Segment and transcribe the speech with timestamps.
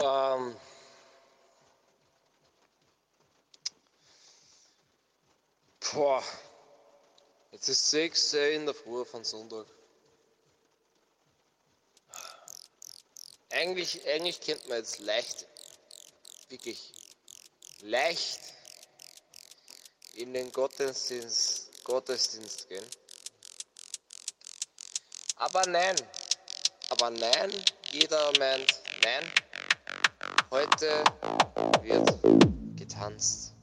[0.00, 0.56] Ähm,
[5.92, 6.24] boah,
[7.52, 9.66] jetzt ist 6 Uhr in der Früh von Sonntag.
[13.50, 15.46] Eigentlich, eigentlich könnte man jetzt leicht,
[16.48, 16.92] wirklich
[17.82, 18.40] leicht
[20.14, 22.84] in den Gottesdienst, Gottesdienst gehen.
[25.36, 25.96] Aber nein,
[26.88, 29.32] aber nein, jeder meint nein.
[30.54, 31.02] Heute
[31.82, 32.14] wird
[32.76, 33.53] getanzt.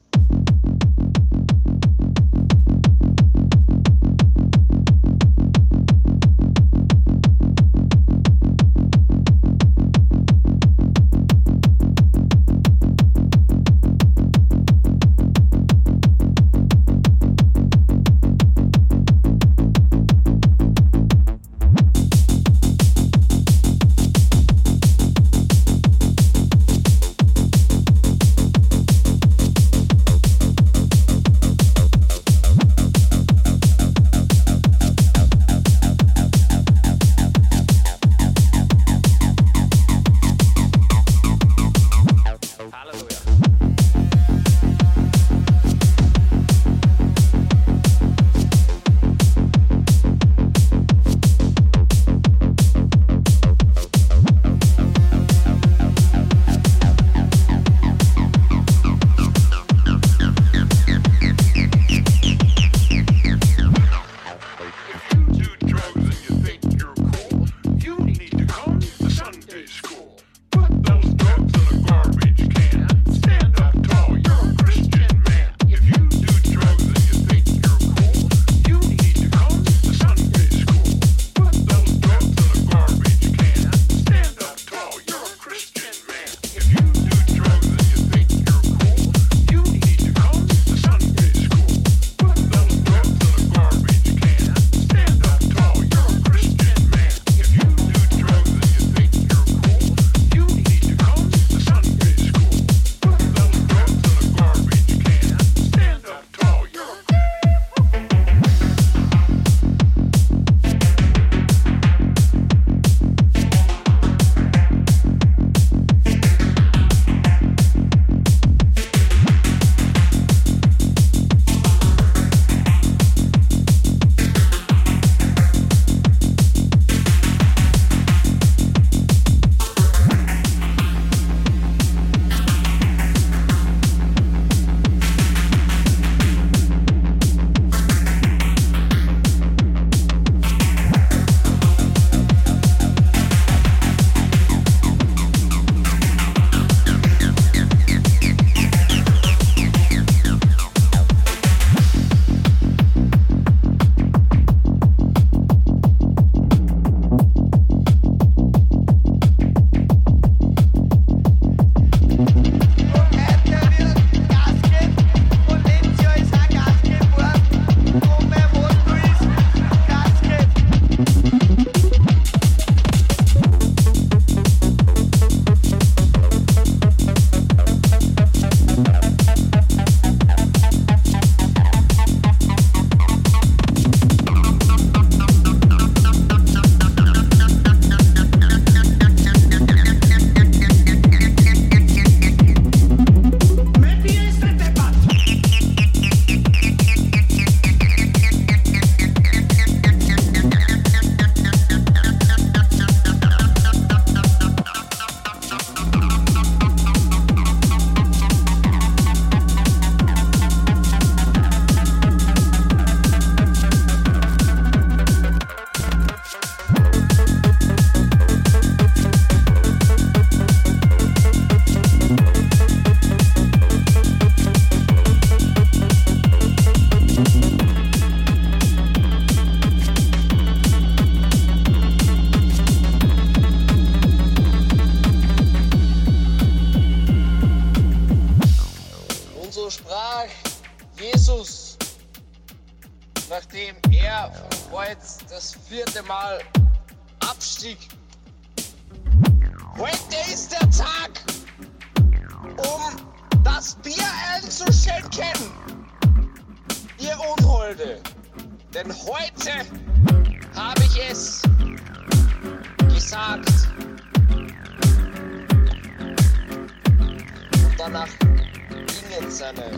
[269.21, 269.69] Alexander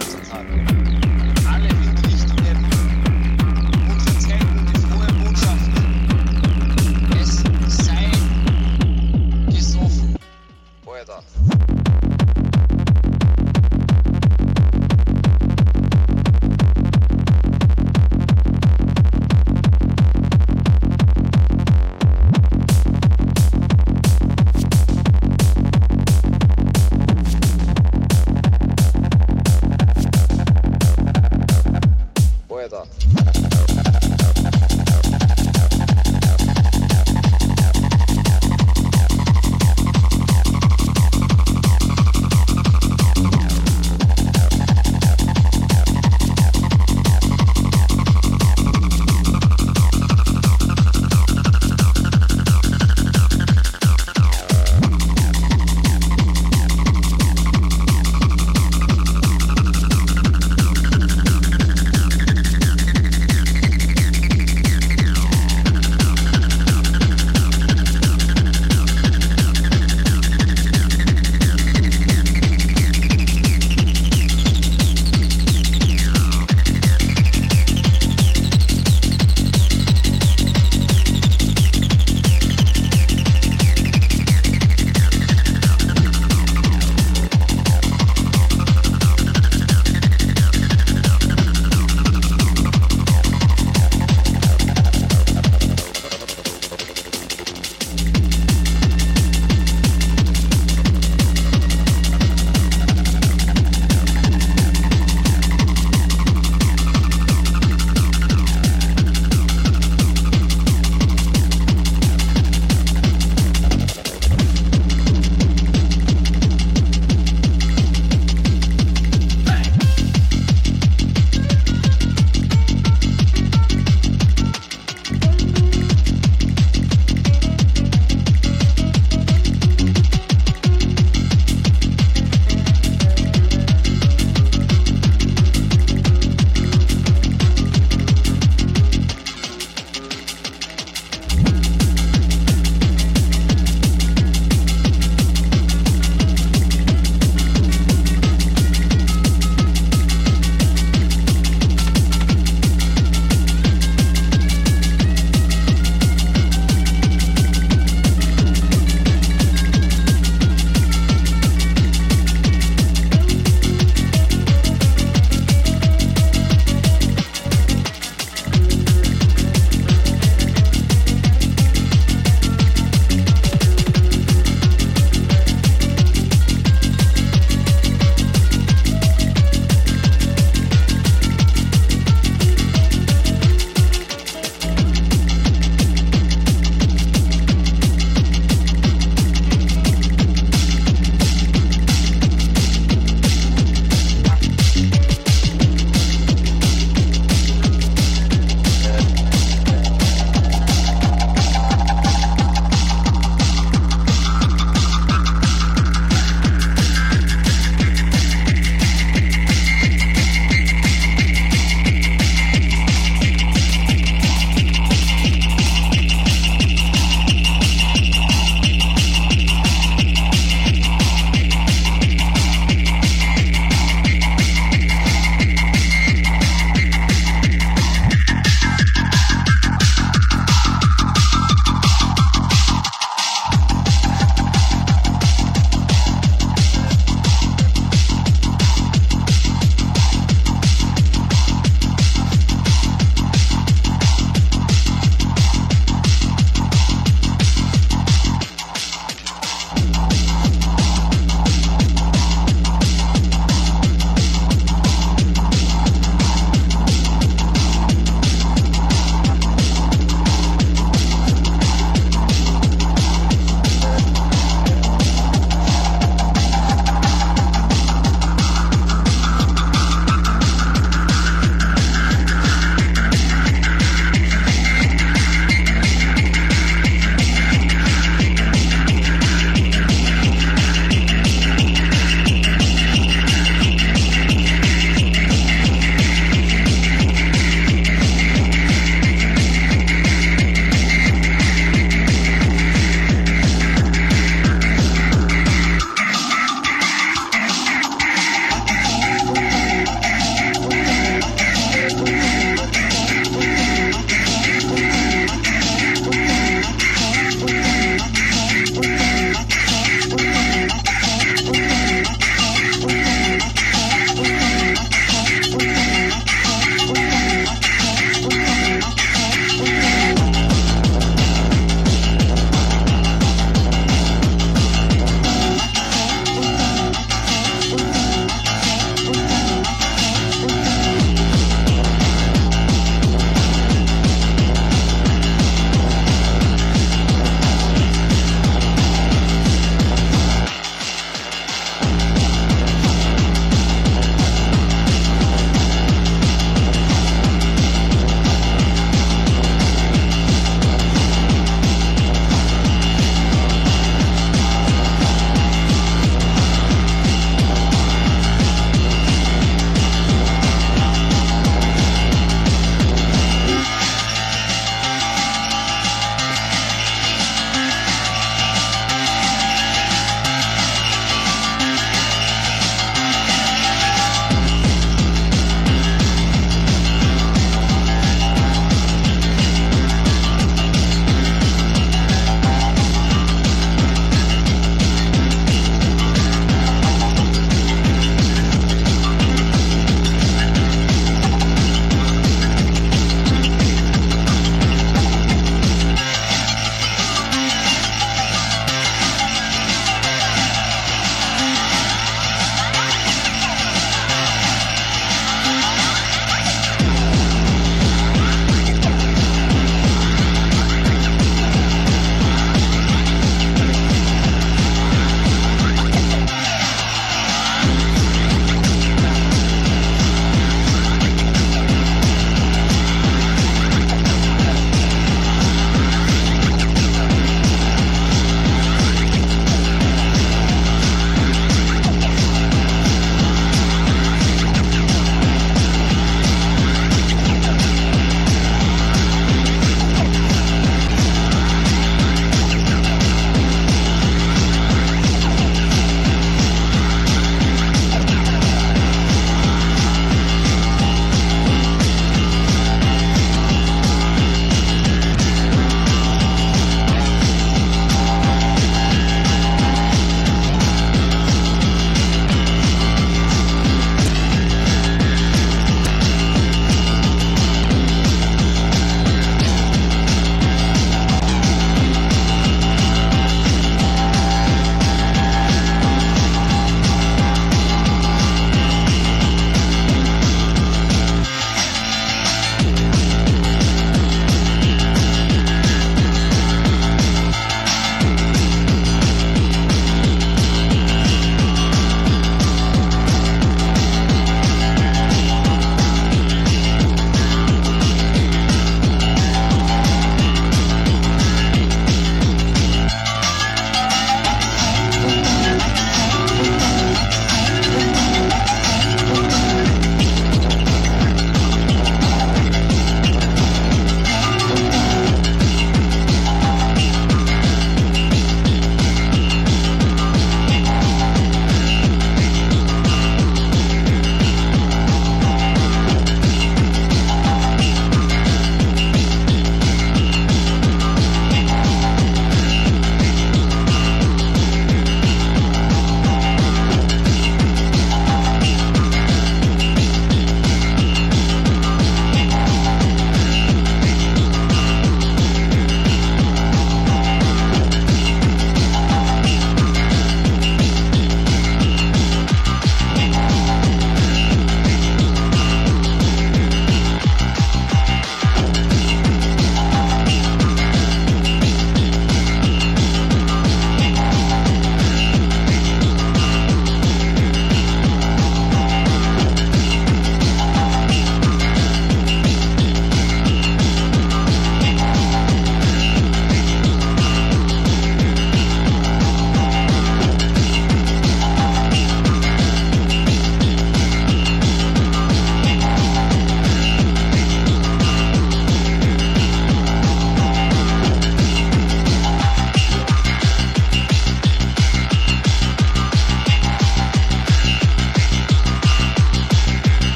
[0.00, 0.54] Tsutada.
[0.54, 1.07] Uh,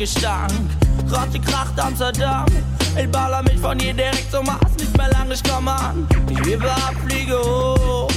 [0.00, 0.50] Gestank.
[1.12, 2.46] Rotte kracht Amsterdam.
[2.98, 6.08] Ich baller mich von hier direkt zum Mars, nicht mehr lang, ich komm an.
[6.30, 8.10] Ich hebe ab, fliege hoch.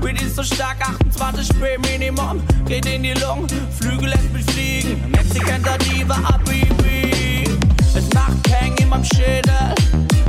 [0.00, 2.40] Weed ist so stark, 28 Spray Minimum.
[2.66, 3.48] Geht in die Lungen,
[3.80, 5.10] Flügel lässt mich fliegen.
[5.10, 7.42] Mexican Diva, Habibi.
[7.92, 9.74] Es macht Peng in meinem Schädel.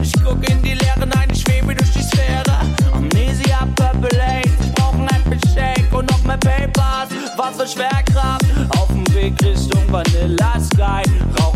[0.02, 2.58] Ich guck in die Leere, nein, ich schwebe durch die Sphäre.
[2.91, 4.50] Amnesia, Purple Aid.
[4.60, 7.10] Ich brauch ein Apple Shake und noch mehr Papers.
[7.38, 8.46] Was für Schwerkraft.
[8.80, 10.40] Auf dem Weg Richtung Vanille.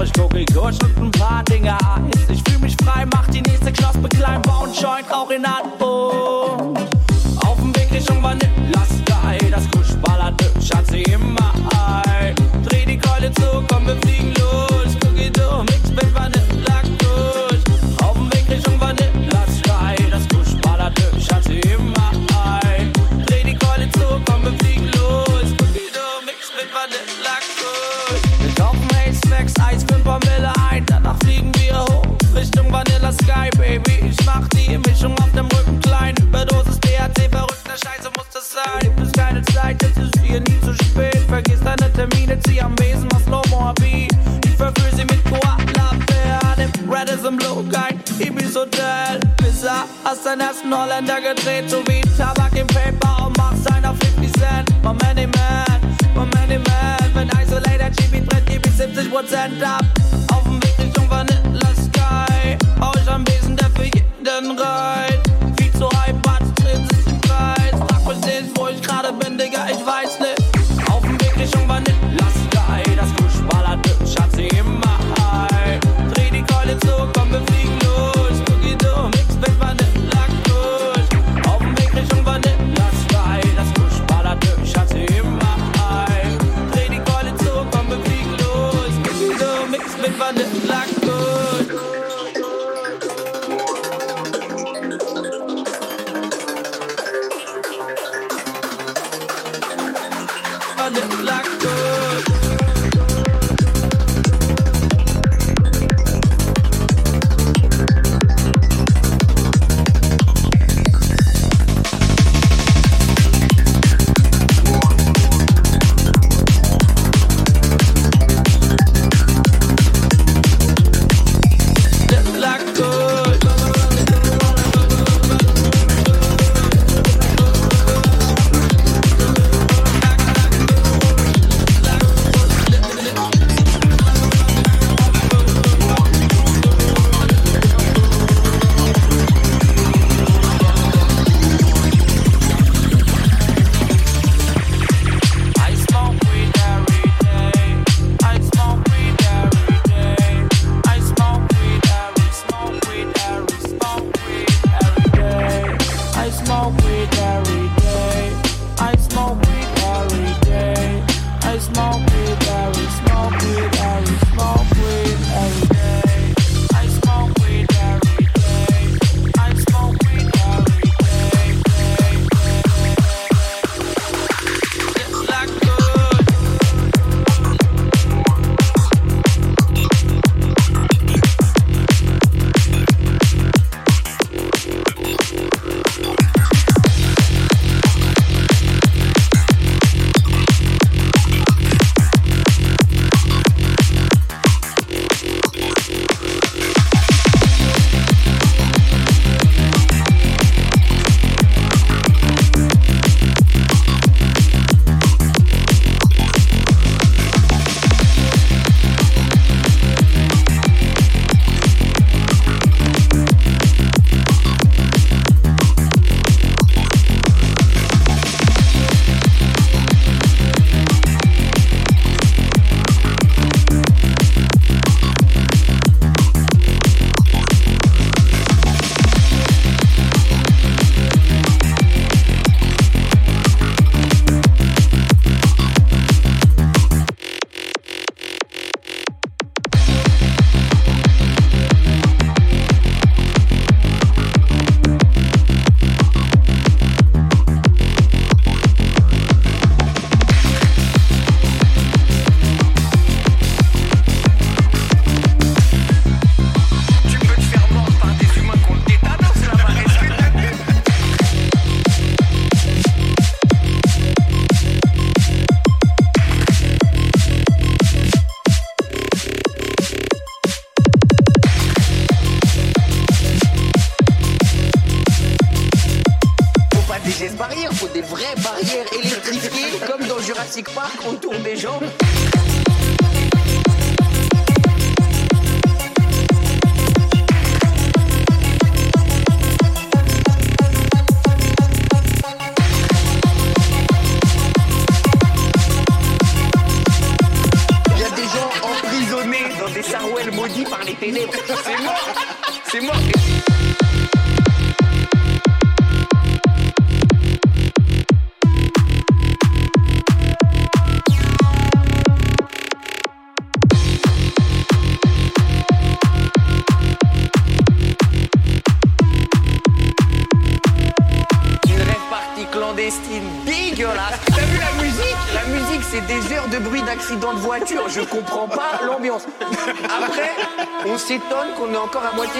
[0.05, 2.11] Ich gucke kurz und ein paar Dinge an.
[2.29, 5.74] Ich fühle mich frei, mach die nächste Knaspe klein, bau einen Joint, rauch ihn an.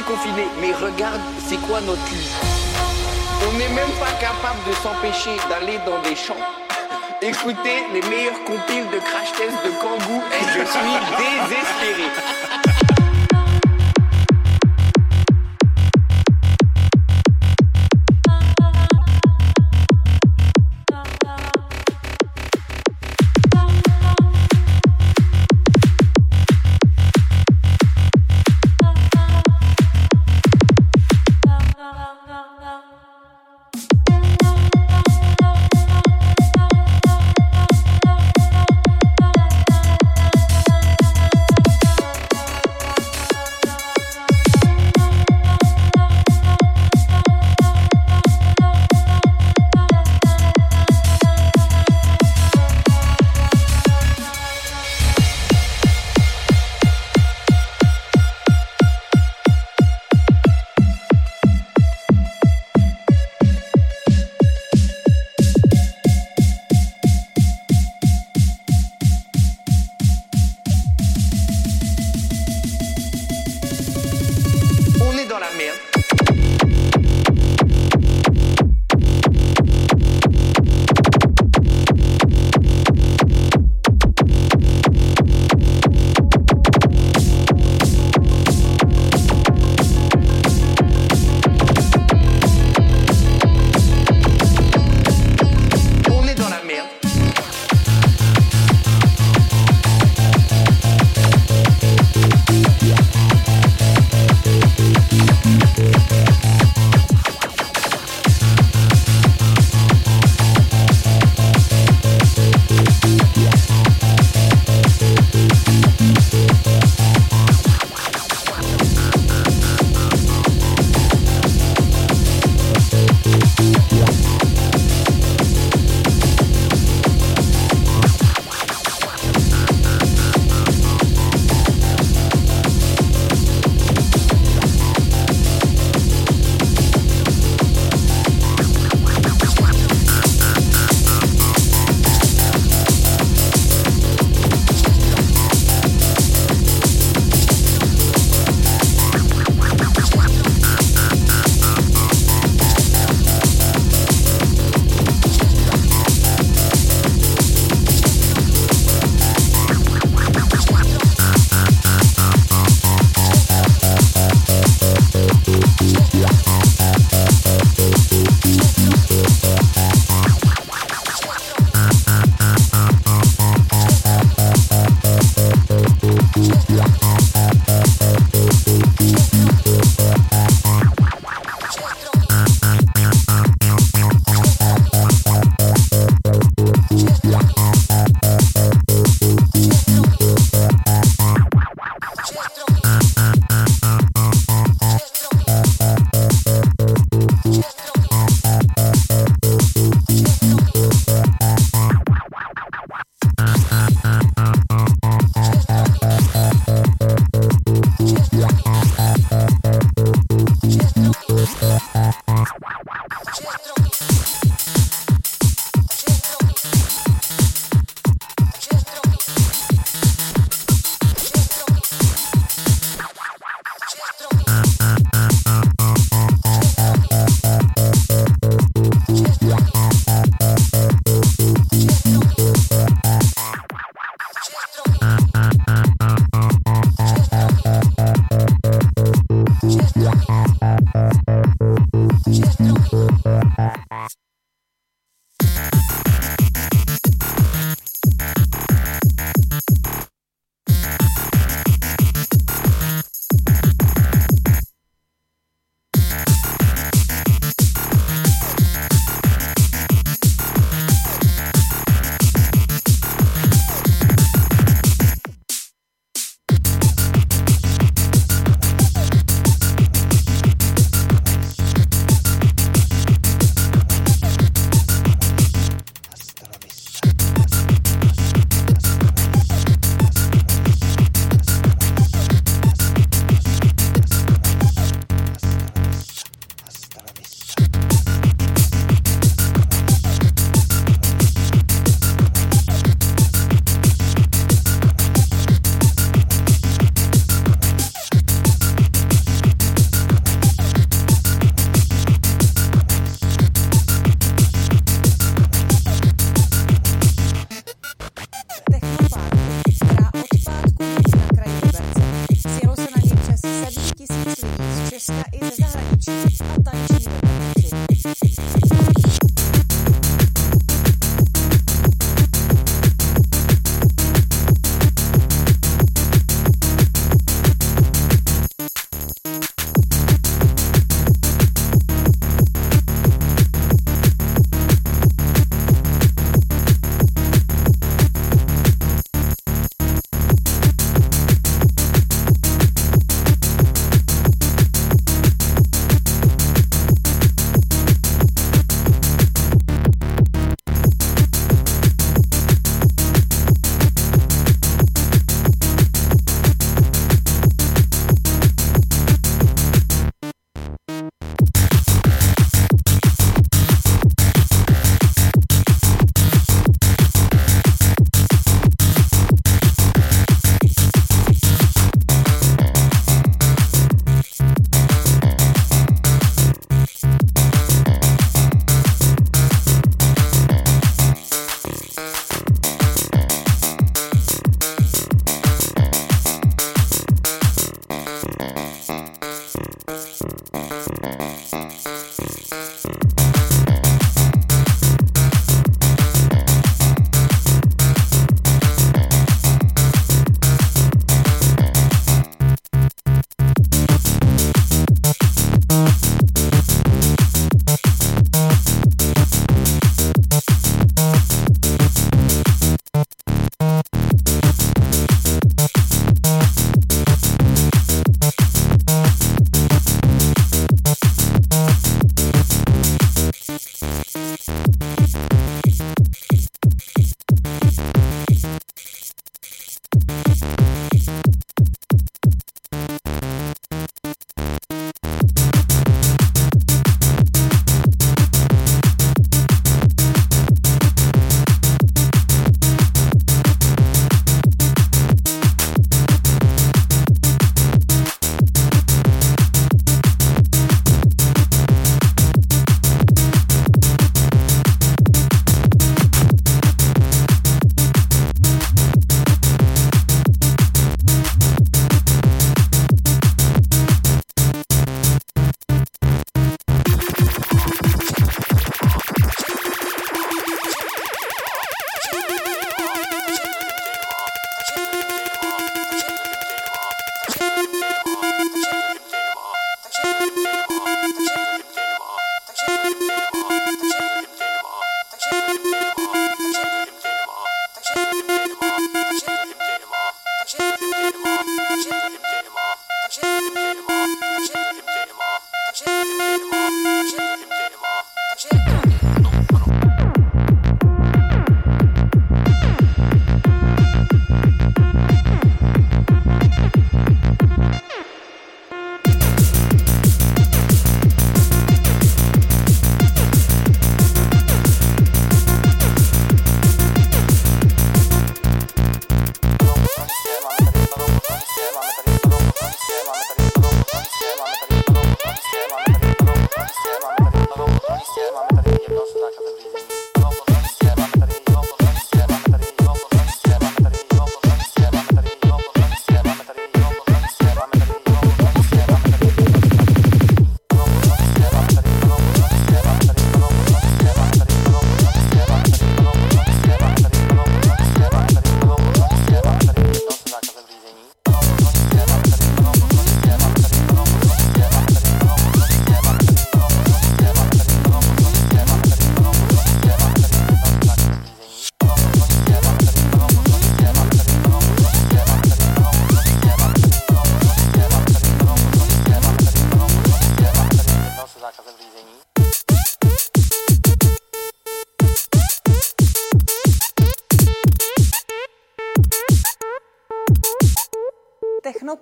[0.02, 0.46] Confiné.
[0.62, 2.26] Mais regarde, c'est quoi notre cul
[3.48, 6.44] On n'est même pas capable de s'empêcher d'aller dans des champs.
[7.22, 12.10] Écoutez les meilleurs compiles de crash test de Kangoo et je suis désespéré.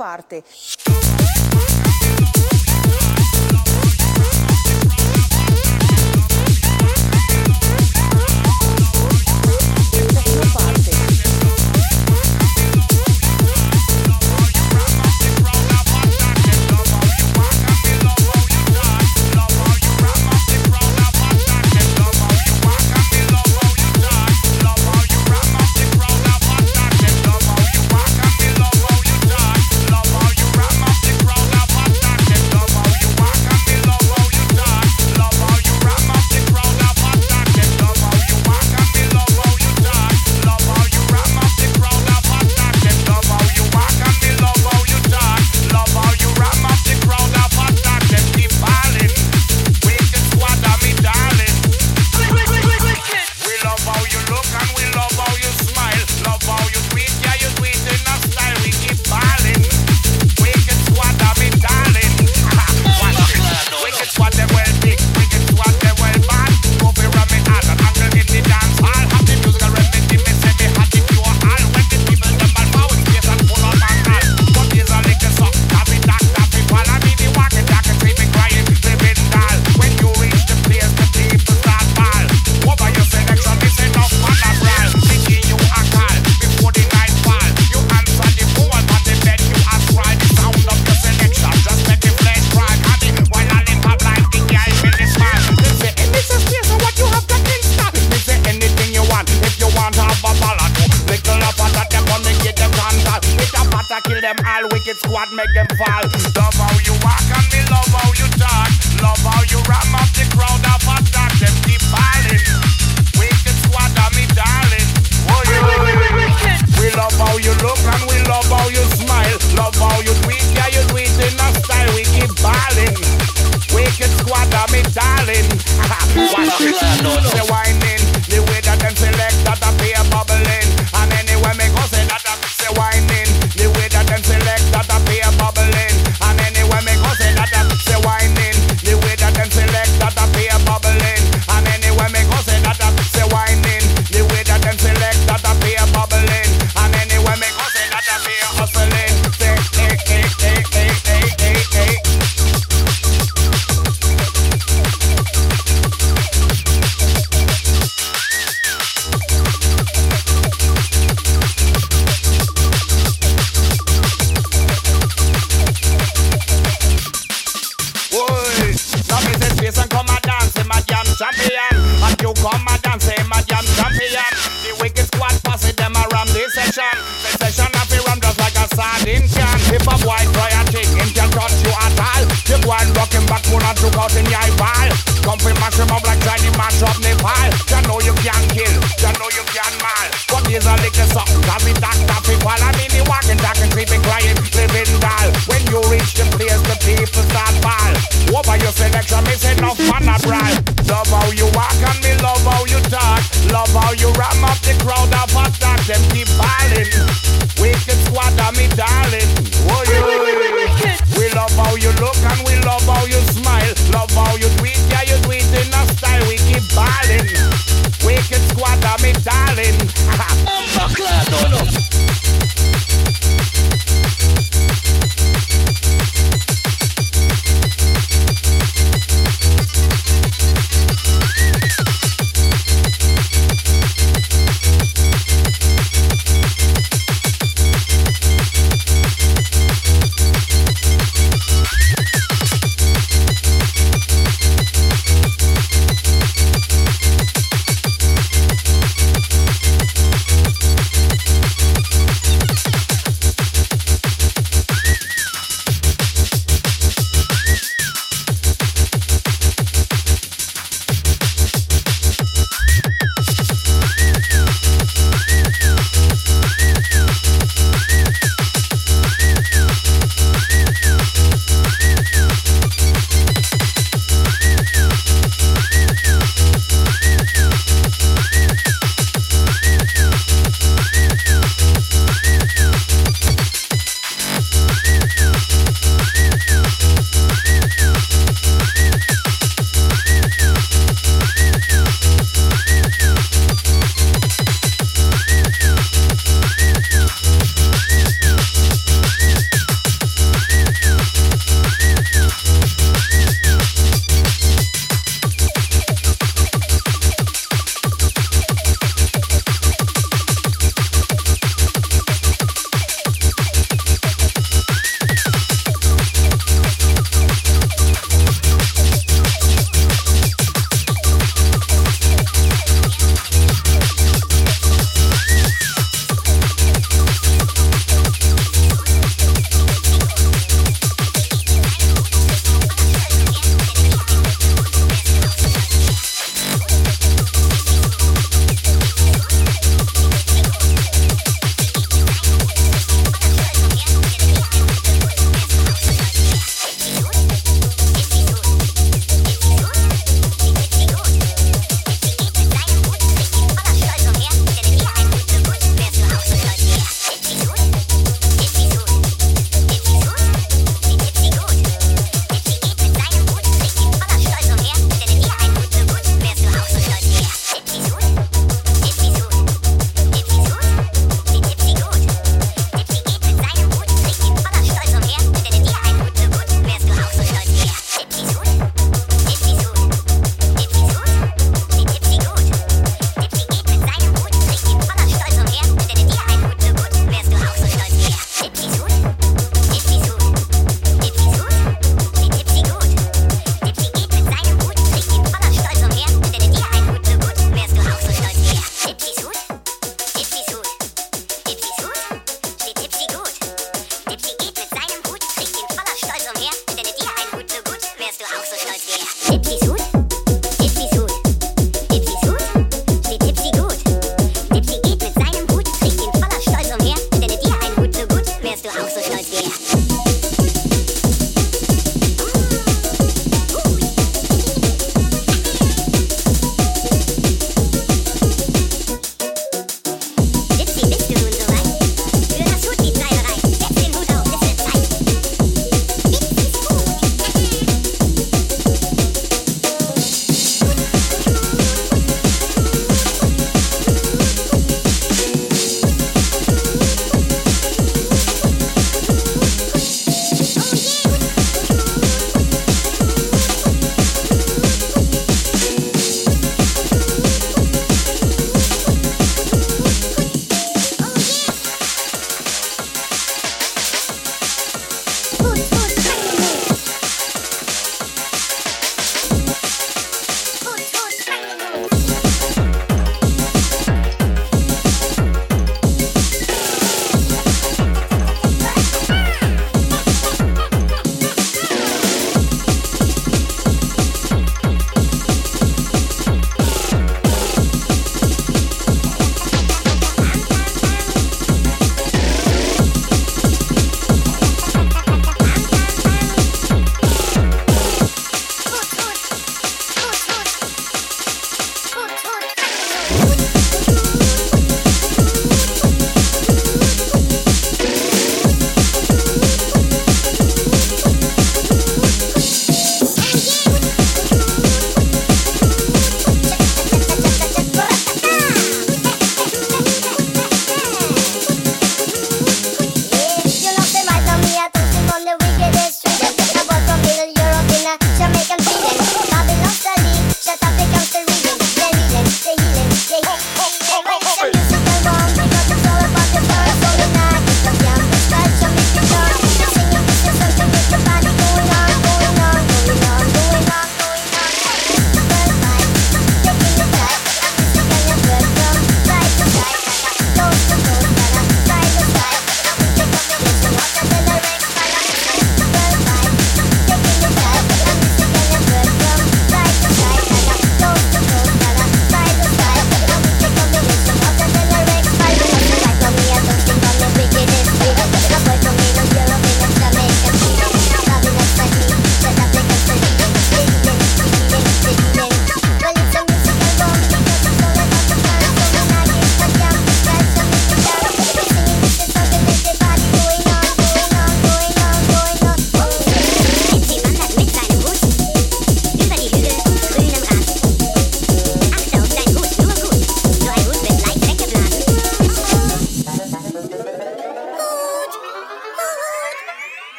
[0.00, 0.42] parte.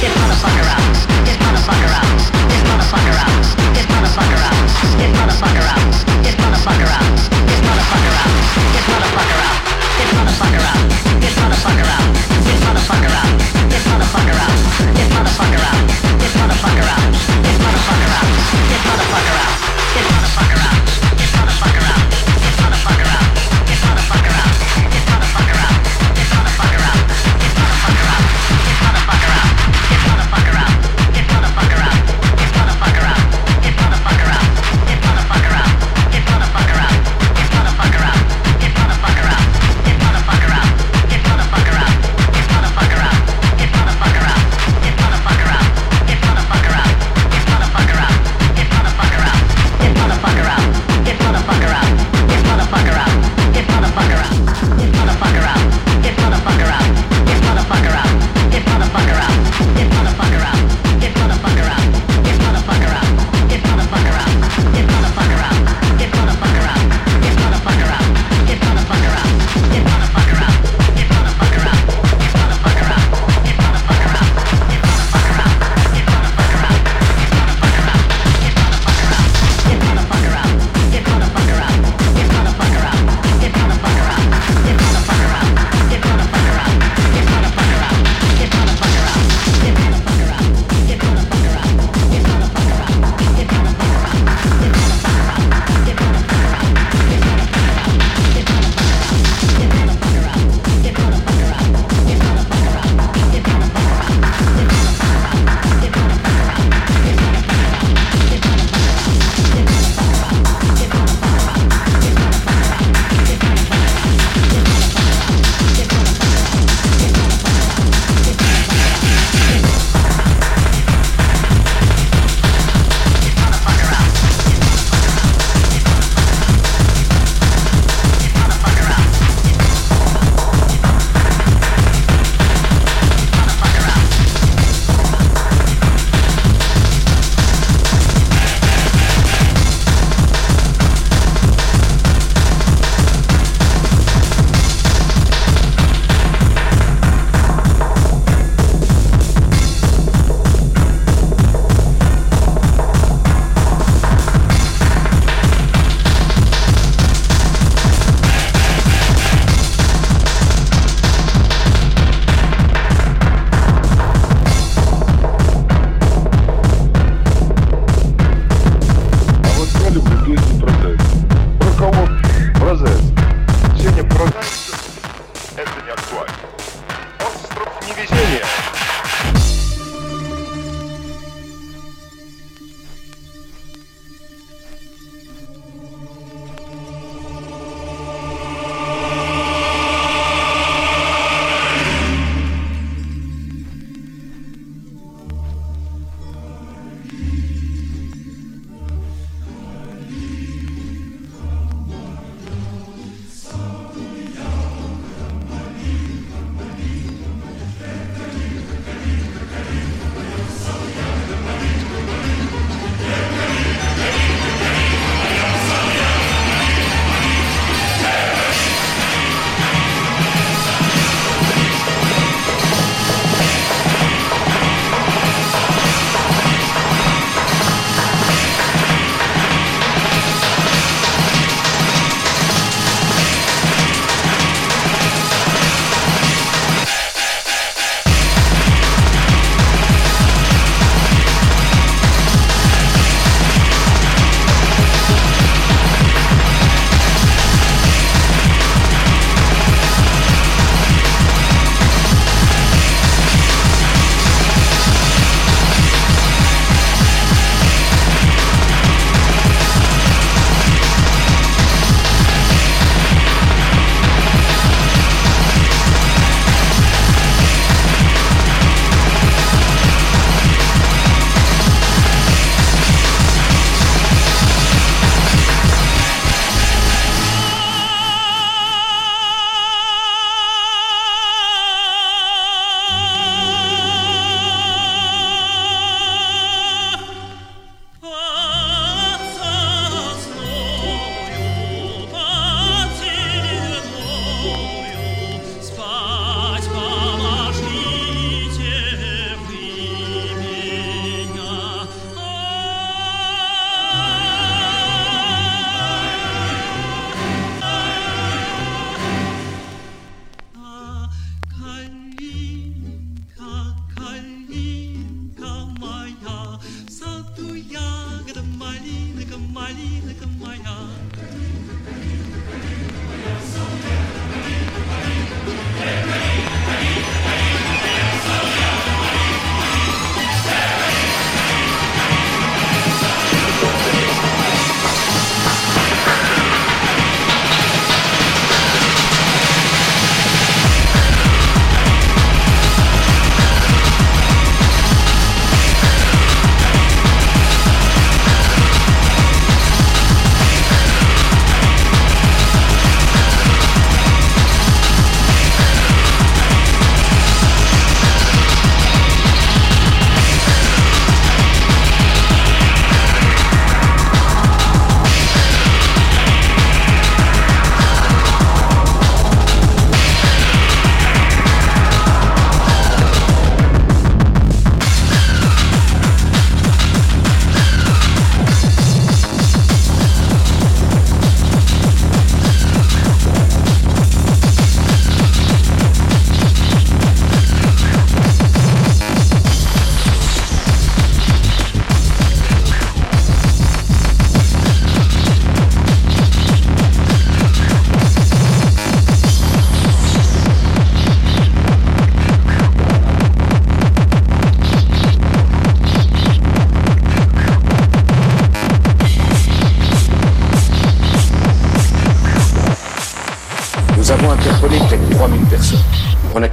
[0.00, 1.26] Get motherfucker out.
[1.26, 2.48] Get motherfucker out.
[2.48, 3.14] Get motherfucker
[23.04, 23.19] out.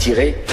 [0.07, 0.47] je dirais.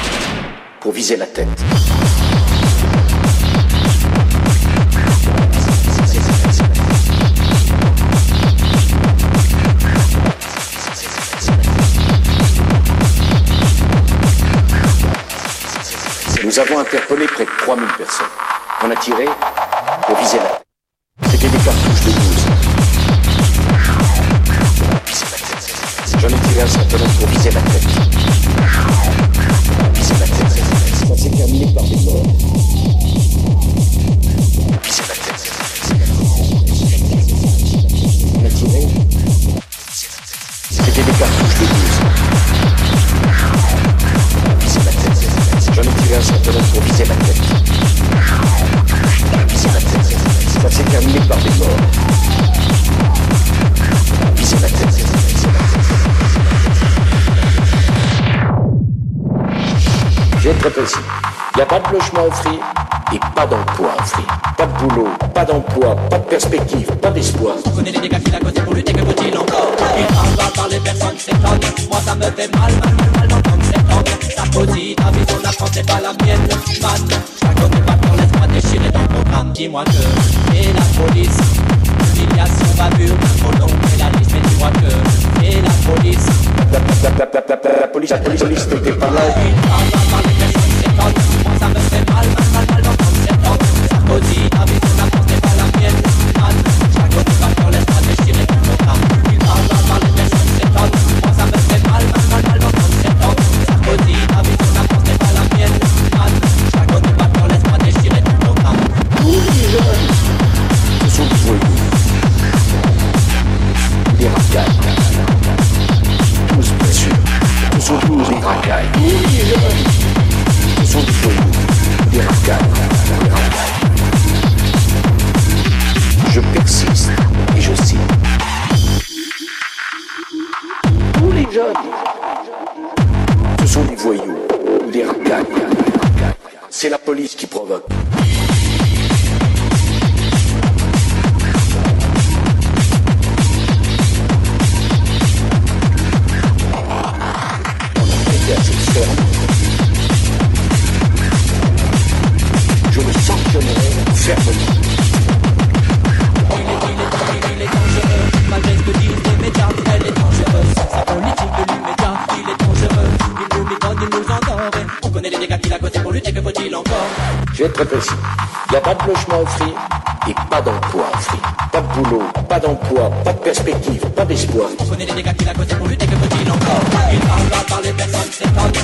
[178.34, 178.80] se cague,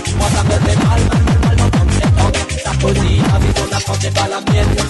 [3.40, 4.85] mi zona, ponte para la mierda,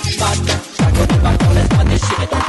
[0.77, 2.40] saco del balcón, les mande, sigue.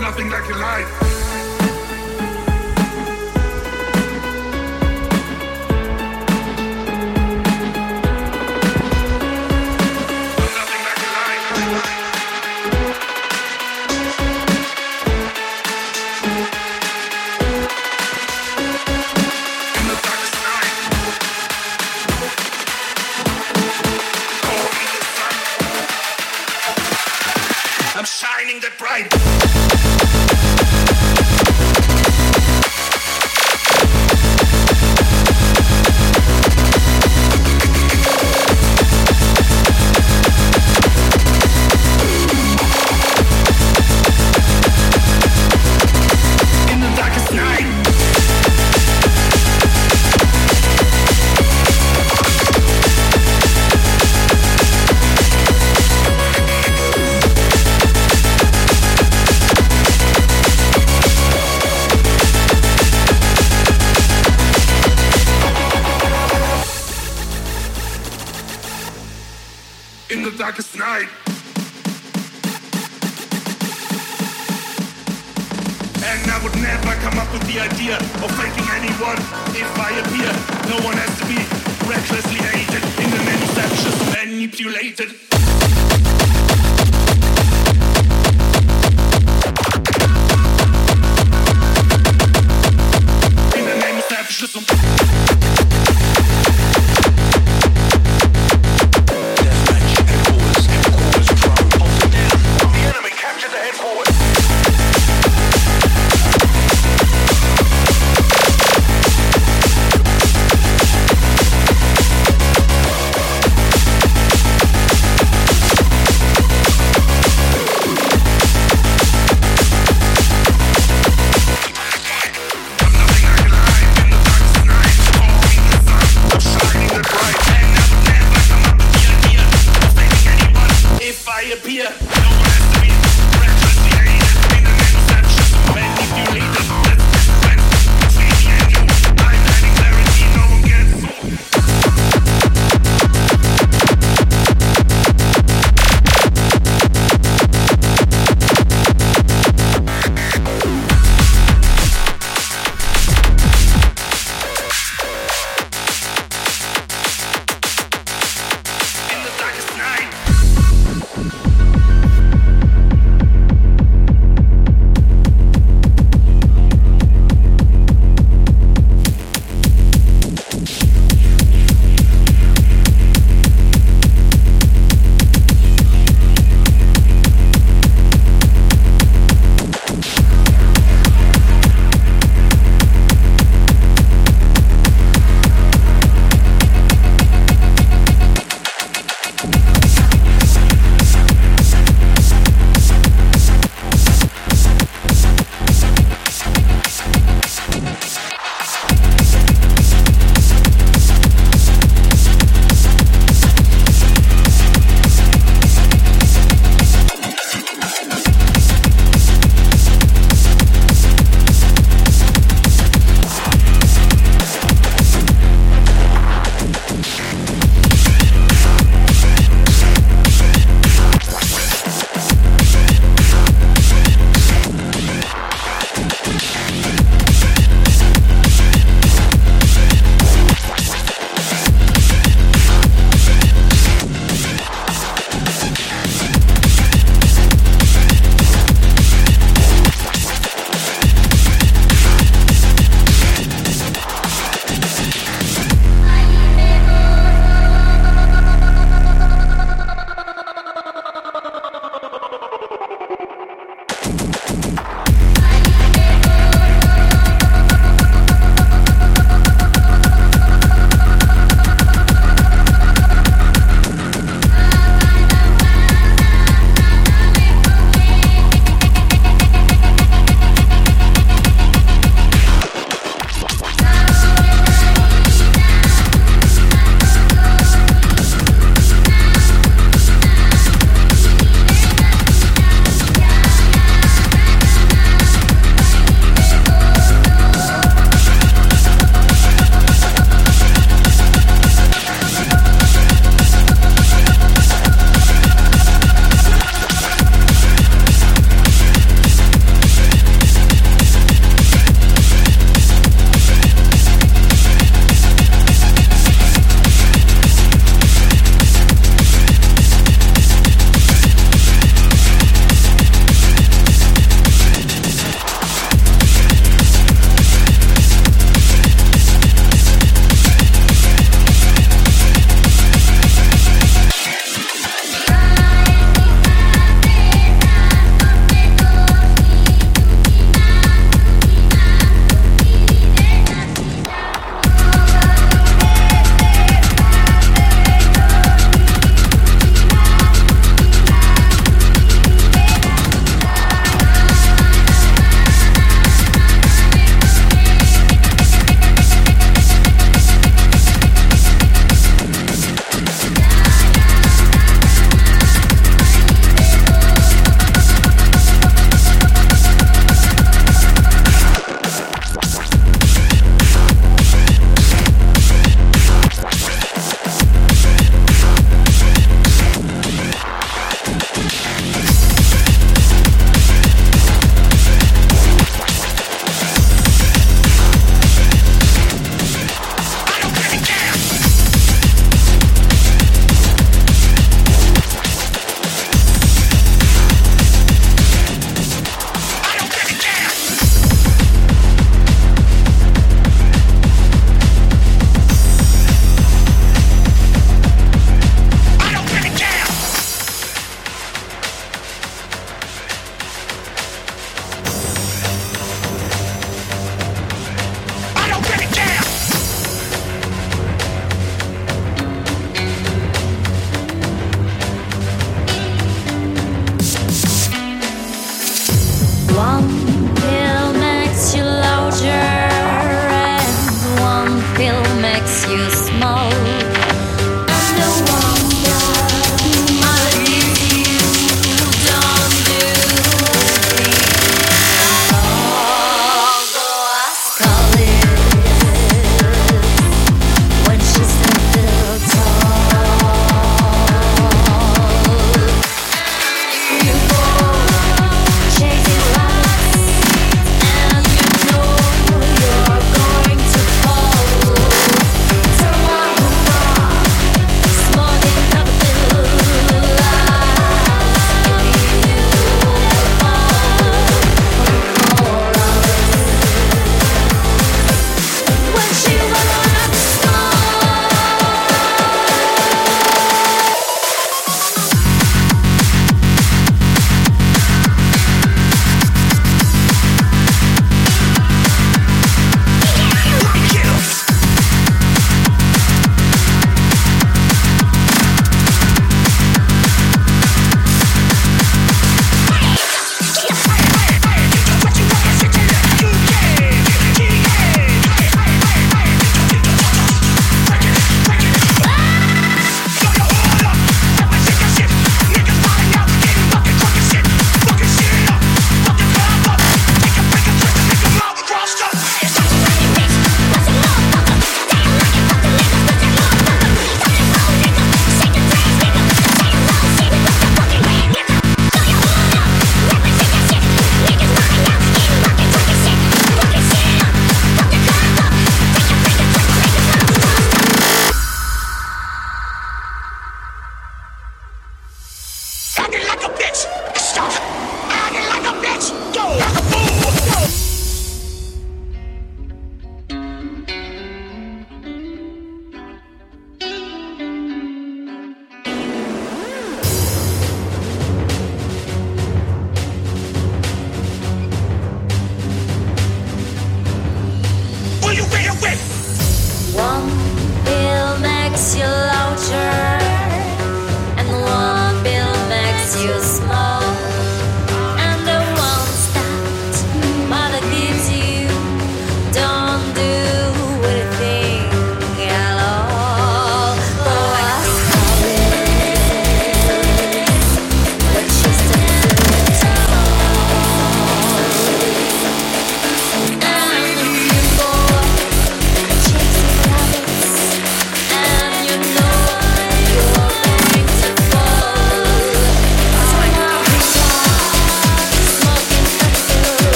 [0.00, 1.29] Nothing like your life.